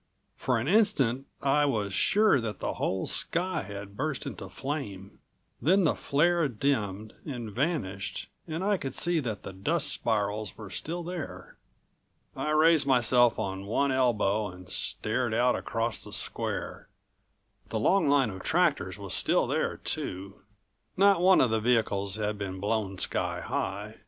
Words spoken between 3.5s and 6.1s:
had burst into flame. Then the